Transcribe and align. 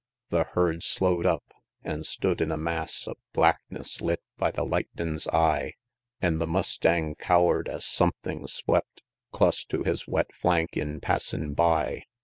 LI. 0.31 0.39
The 0.39 0.43
herd 0.55 0.81
slow'd 0.81 1.27
up; 1.27 1.43
an' 1.83 2.03
stood 2.05 2.41
in 2.41 2.51
a 2.51 2.57
mass 2.57 3.07
Of 3.07 3.17
blackness, 3.33 4.01
lit 4.01 4.23
by 4.35 4.49
the 4.49 4.63
lightnin's 4.63 5.27
eye: 5.27 5.73
An' 6.19 6.39
the 6.39 6.47
mustang 6.47 7.13
cower'd 7.13 7.69
es 7.69 7.85
something 7.85 8.47
swept 8.47 9.03
Clus 9.31 9.63
to 9.65 9.83
his 9.83 10.07
wet 10.07 10.33
flank 10.33 10.75
in 10.75 11.01
passin' 11.01 11.53
by. 11.53 12.05